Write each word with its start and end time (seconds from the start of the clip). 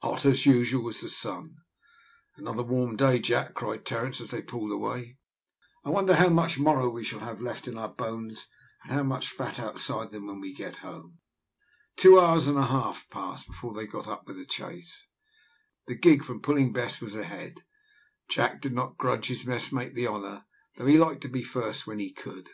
Hot, 0.00 0.24
as 0.24 0.46
usual, 0.46 0.82
was 0.82 1.02
the 1.02 1.08
sun. 1.10 1.54
"Another 2.36 2.62
warm 2.62 2.96
day, 2.96 3.18
Jack," 3.18 3.52
cried 3.52 3.84
Terence, 3.84 4.22
as 4.22 4.30
they 4.30 4.40
pulled 4.40 4.72
away; 4.72 5.18
"I 5.84 5.90
wonder 5.90 6.14
how 6.14 6.30
much 6.30 6.58
marrow 6.58 6.88
we 6.88 7.04
shall 7.04 7.18
have 7.20 7.42
left 7.42 7.68
in 7.68 7.76
our 7.76 7.90
bones 7.90 8.46
and 8.84 8.92
how 8.92 9.02
much 9.02 9.28
fat 9.28 9.60
outside 9.60 10.12
them 10.12 10.28
when 10.28 10.40
we 10.40 10.54
get 10.54 10.76
home." 10.76 11.18
Two 11.94 12.18
hours 12.18 12.46
and 12.46 12.56
a 12.56 12.64
half 12.68 13.06
passed 13.10 13.46
before 13.46 13.74
they 13.74 13.86
got 13.86 14.08
up 14.08 14.26
with 14.26 14.36
the 14.38 14.46
chase. 14.46 15.06
The 15.86 15.94
gig, 15.94 16.24
from 16.24 16.40
pulling 16.40 16.72
best, 16.72 17.02
was 17.02 17.14
ahead. 17.14 17.62
Jack 18.30 18.62
did 18.62 18.72
not 18.72 18.96
grudge 18.96 19.26
his 19.26 19.44
messmate 19.44 19.94
the 19.94 20.06
honour, 20.08 20.46
though 20.76 20.86
he 20.86 20.96
liked 20.96 21.20
to 21.20 21.28
be 21.28 21.42
first 21.42 21.86
when 21.86 21.98
he 21.98 22.14
could. 22.14 22.48